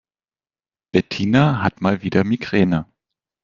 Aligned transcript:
Bettina 0.91 1.61
hat 1.61 1.79
mal 1.81 2.01
wieder 2.01 2.23
Migräne. 2.23 2.87